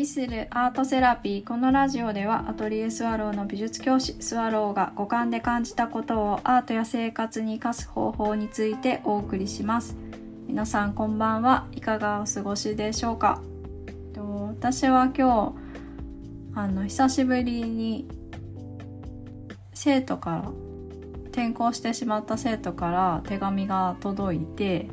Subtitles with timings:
[0.00, 1.44] 旅するアートセラピー。
[1.44, 9.94] このラジオではアトリエスワローの美術教師スワローが五感で感じたことをアートや生活に生かす方法についてお送りします。
[10.46, 11.66] 皆さんこんばんは。
[11.72, 13.42] いかがお過ごしでしょうか？
[14.16, 15.54] 私は今
[16.54, 18.08] 日あの久しぶりに
[19.74, 20.50] 生徒から
[21.28, 24.88] 転校してしまった生徒から手紙が届いて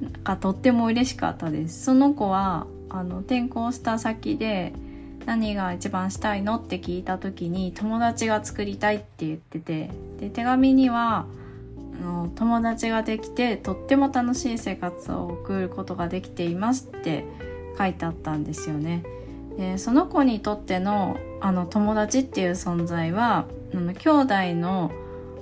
[0.00, 4.72] なんかとっても嬉しかったですその子はあの転校した先で
[5.24, 11.26] 何が一番したいのって聞いた時に友達が作りたいって言っててで手紙には
[12.00, 17.24] あの友達ができてとっても楽しい生活を送ることができていますって
[17.76, 19.02] 書いてあったんですよね。
[19.56, 24.92] でその子にとってのあの友達っていう存在はあの兄弟の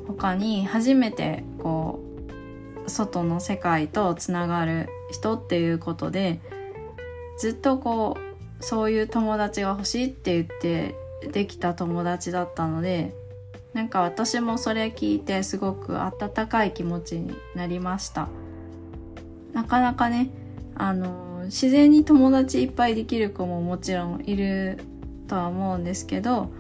[0.07, 2.04] 他に初めてこう
[2.87, 6.41] 外の世界とつながる人っていうことで
[7.39, 10.95] ずっとこうそういう友達が欲しいって言って
[11.33, 13.15] できた友達だったので
[13.73, 18.29] なんか私もそれ聞いてすごく温かい気持ちになりました。
[19.53, 20.31] なかなかね
[20.77, 24.79] あの自然に友達いっぱいできる子ももちろんいる
[25.29, 26.53] とは思うんですけど、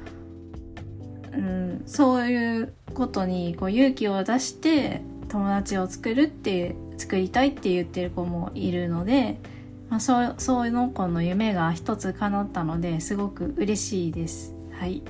[1.32, 5.02] うん、そういうことにこう勇気を出して
[5.34, 9.40] 友達を作るって作りたいって言ってる子もいるので、
[9.88, 14.54] まあ、そうそうの子の夢が一つ叶ったのですごく嬉しいです。
[14.70, 15.02] はい、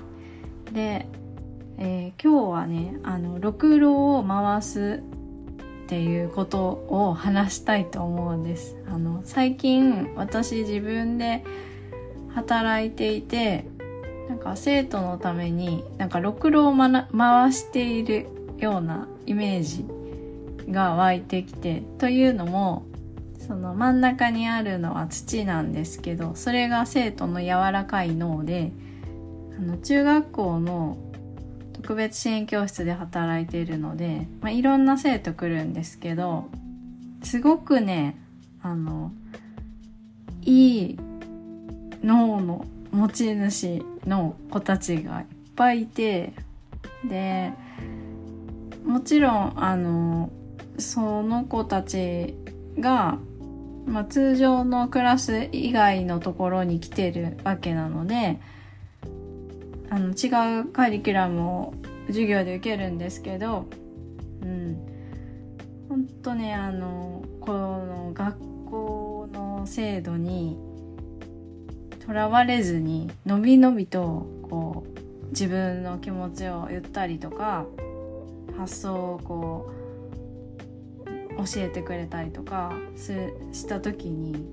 [0.73, 1.07] で、
[1.77, 5.03] えー、今日はねあのろくろを回す
[5.85, 8.79] っていうことを話したいと思うんです。
[8.89, 11.45] あの最近私自分で
[12.31, 13.67] 働いていて
[14.31, 18.27] なんか生徒のためになんかろくろを、ま、回している
[18.59, 19.85] ようなイメージ
[20.69, 22.87] が湧いてきてというのも
[23.39, 28.73] その真ん中にあるのは土なんですけどそれが生徒の柔らかい脳で
[29.59, 30.97] あの中学校の
[31.75, 36.49] 特別支援教室で働いているので、まあ、いろんな生徒来るんですけど
[37.23, 38.19] すごくね
[38.63, 39.13] あの
[40.43, 40.99] いい
[42.03, 46.33] 脳の持ち主の子たちがいっぱいいて
[47.05, 47.53] で
[48.85, 50.31] もちろんあの
[50.79, 52.35] その子たち
[52.79, 53.19] が
[53.87, 58.41] まあ、通常のクラス以外のところに来てるわけなので
[59.91, 61.75] あの違うカリキュラムを
[62.07, 63.67] 授業で受けるんですけど
[64.43, 64.95] うん。
[65.89, 70.59] 本当ねあのこの学校の制度に
[72.05, 77.67] とらわれずにのびのびとこう自分の気持ちを言ったりとか
[78.57, 79.84] 発想をこう
[81.37, 84.47] 教えてくれたりとかした時に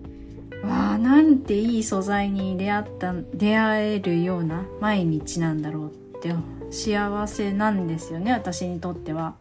[0.64, 6.34] わあなんていい素材に出会った出会えるような毎日なんだろうって
[6.70, 9.36] 幸せなんですよね私にとっては。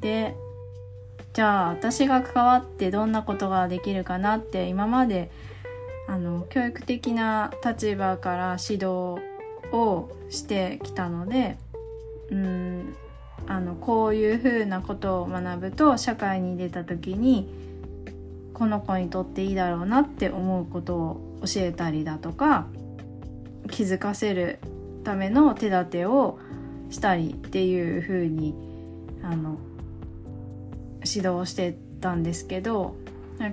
[0.00, 0.34] で
[1.32, 5.30] じゃあ私が関わってどんなことができるかなって今まで
[6.06, 9.16] あの教育的な立場から指導
[9.72, 11.56] をしてきたので
[12.30, 12.96] うん
[13.46, 17.52] あのこういうふうなことを学ぶと社会に出た時に
[18.54, 22.66] この子にとっていいだろうなって思うことを教えたりだとか
[23.70, 24.60] 気づかせる
[25.02, 26.38] ための手立てを
[26.90, 28.54] したりっていうふうに
[29.22, 29.58] あの
[31.04, 32.94] 指導してたんですけど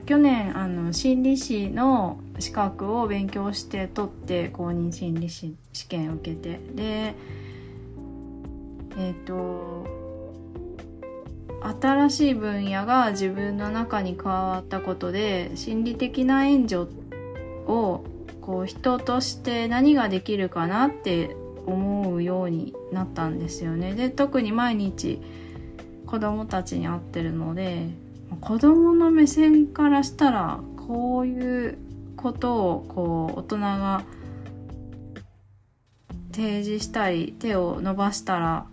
[0.06, 7.16] 去年あの心理師の資格を勉強して取って公認心理師試験を受けてで
[8.98, 10.02] えっ、ー、と
[11.82, 16.92] 新しい分野が自分の中に加わったことで心理的な援助
[17.68, 18.04] を
[18.42, 21.36] こう人として何ができるかなって
[21.66, 23.94] 思うようになったんですよね。
[23.94, 25.22] で特に毎日
[26.08, 27.90] 子供たちに会ってるので
[28.42, 31.78] 子供の目線からしたらこういう
[32.18, 34.04] ことをこう大人が
[36.32, 38.66] 提示したり手を伸ばしたら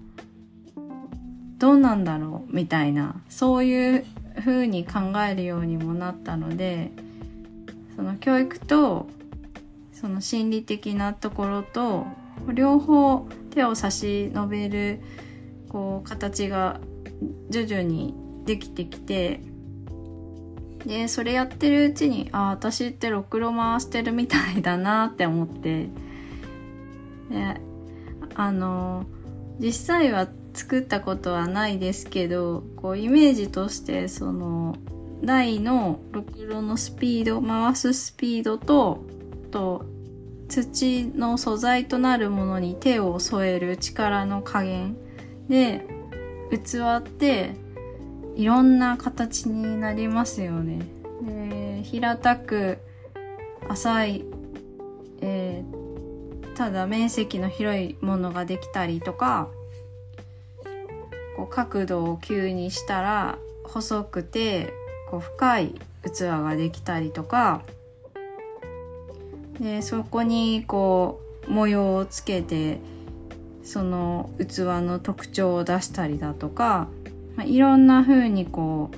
[1.59, 4.05] どうなんだろうみたいなそういう
[4.39, 6.93] 風に考えるようにもなったので
[7.97, 9.09] その教育と
[9.93, 12.07] その心理的なところと
[12.55, 15.01] 両方手を差し伸べる
[15.69, 16.81] こう形が
[17.51, 18.15] 徐々に
[18.45, 19.41] できてきて
[20.87, 25.89] でそれやってるうちにあ私ってろくろ回してるみたいだなって思って。
[27.31, 27.61] で
[28.37, 29.05] あの
[29.59, 34.77] 実際は作ったことはないですけどこうイメージとしてその
[35.23, 39.05] 台のろくろのスピード回すスピードと
[39.51, 39.85] と
[40.49, 44.97] 土の素材となるものに手を添える力の加減
[45.49, 45.87] で
[46.51, 47.55] 器って
[48.37, 50.87] いろんな形になりますよね。
[51.23, 52.79] で平たく
[53.69, 54.25] 浅い、
[55.21, 59.49] えー、ただ面積の広いものができたりとか
[61.39, 64.75] こう角度を急にしたら細くて
[65.09, 65.75] こう深い
[66.05, 67.63] 器ができたりとか
[69.61, 72.81] でそこにこう模様をつけて
[73.63, 76.89] その器の特徴を出したりだとか、
[77.37, 78.91] まあ、いろんな風にこ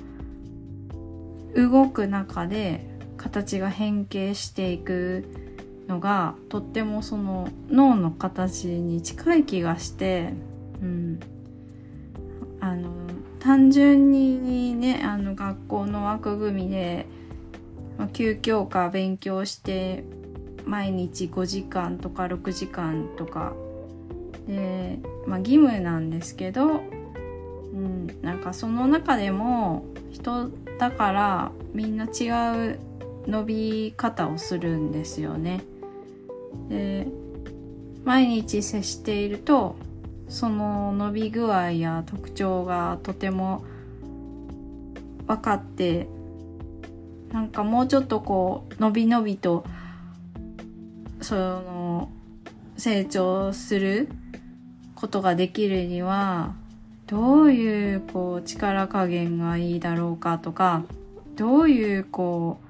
[1.53, 5.25] う動く中で形が変形していく
[5.87, 10.33] のがとってもその脳の形に近い気がして、
[10.81, 11.19] うん、
[13.41, 17.07] 単純にねあの学校の枠組みで、
[17.97, 20.03] まあ、休教科勉強して
[20.65, 23.53] 毎日5時間とか6時間とか
[24.47, 26.81] で、まあ、義務なんですけど、
[27.73, 32.79] うん、なんかその中でも人だからみんな違う
[33.27, 35.63] 伸び方をするんですよね。
[36.69, 37.07] で
[38.03, 39.75] 毎日接していると
[40.31, 43.65] その伸び具合や特徴がとても
[45.27, 46.07] 分かって
[47.33, 49.65] なんかもうちょっとこう伸び伸びと
[51.21, 52.09] その
[52.77, 54.07] 成長する
[54.95, 56.55] ことができるには
[57.07, 60.83] どういうこう力加減がいいだろうかとか
[61.35, 62.61] どういうこ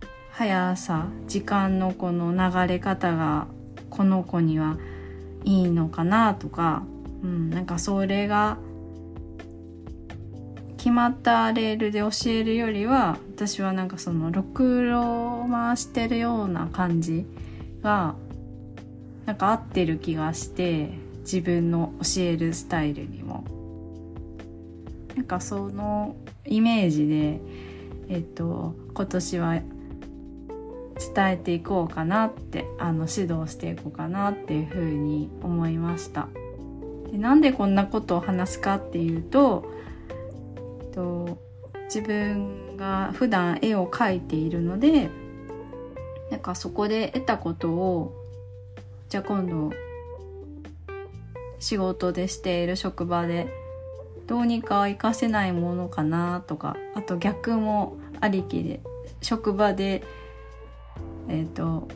[0.00, 3.48] う速さ時間のこの流れ方が
[3.90, 4.76] この子には
[5.44, 6.82] いいのかなとか、
[7.22, 8.58] うん、なんかそれが
[10.76, 17.24] 決まったレールで教えるよりは私はなんかそのろくろ回してるような感じ
[17.82, 18.16] が
[19.26, 20.90] なんか合ってる気がして
[21.20, 23.44] 自分の教えるスタイルにも。
[25.14, 26.16] なんかその
[26.46, 27.40] イメージで
[28.08, 29.60] えっと今年は
[31.14, 36.28] 伝えていこうかなってあの指導していこうかなっていうふうに思いました。
[37.10, 39.64] でなんでこんなことを話すかっていうと、
[40.80, 41.38] えっと、
[41.84, 45.10] 自分が普段絵を描いているので
[46.30, 48.14] なんかそこで得たことを
[49.08, 49.70] じゃあ今度
[51.58, 53.46] 仕事でしている職場で
[54.26, 58.80] どうにか活かせないものかなとかあと逆もありきで
[59.20, 60.02] 職場で
[61.28, 61.88] えっ、ー、と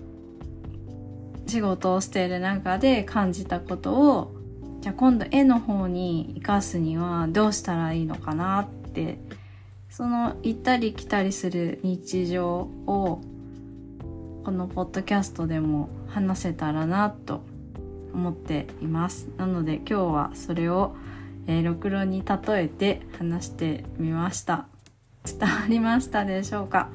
[1.46, 4.34] 仕事をしている中で感じたことを
[4.80, 9.18] じゃあ今度絵の方に生かすにはどうしたらいいのかなって
[9.88, 13.20] その行ったり来たりする日常を
[14.44, 17.42] このポッドキャストでも話せたらなと
[18.12, 19.28] 思っています。
[19.36, 20.94] なので今日はそれを、
[21.46, 24.66] えー、ろくろに例えて話してみました。
[25.24, 26.88] 伝わりましたでしょうか、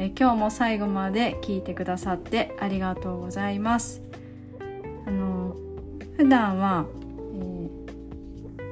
[0.00, 4.00] え、今日も最後まで聞いてくださってありがとうございます。
[5.04, 5.56] あの
[6.16, 6.86] 普段は、
[7.34, 7.42] え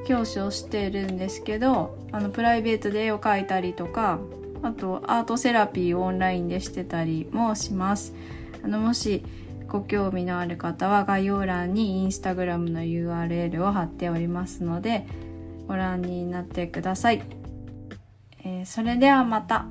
[0.04, 4.20] ー、教師をしてるんですけどあのプライベートで絵を描いたりとか
[4.62, 8.14] あとアートセラピーをオンラインでしてたりもします。
[8.62, 9.24] あのもし
[9.66, 15.06] ご興味のある方は概要欄にインスタグラムの URL を貼っておりますので
[15.66, 17.22] ご覧になってください、
[18.44, 19.66] えー、それではまた。